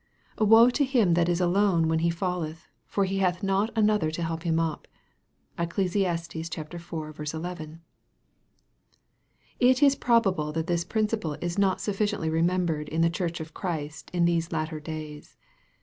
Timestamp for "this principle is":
10.65-11.59